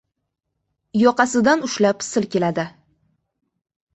Yoqasidan 1.01 1.61
ushlab 1.69 2.01
silkiladi. 2.07 2.65